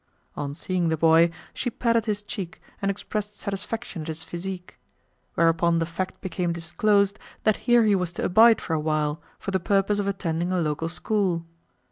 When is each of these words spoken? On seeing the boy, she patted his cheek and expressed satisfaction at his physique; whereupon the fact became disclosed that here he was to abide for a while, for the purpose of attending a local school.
On 0.35 0.55
seeing 0.55 0.89
the 0.89 0.97
boy, 0.97 1.29
she 1.53 1.69
patted 1.69 2.05
his 2.07 2.23
cheek 2.23 2.59
and 2.81 2.89
expressed 2.89 3.35
satisfaction 3.37 4.01
at 4.01 4.07
his 4.07 4.23
physique; 4.23 4.79
whereupon 5.35 5.77
the 5.77 5.85
fact 5.85 6.21
became 6.21 6.51
disclosed 6.51 7.19
that 7.43 7.57
here 7.69 7.83
he 7.83 7.93
was 7.93 8.11
to 8.13 8.23
abide 8.25 8.59
for 8.59 8.73
a 8.73 8.79
while, 8.79 9.21
for 9.37 9.51
the 9.51 9.59
purpose 9.59 9.99
of 9.99 10.07
attending 10.07 10.51
a 10.51 10.59
local 10.59 10.89
school. 10.89 11.45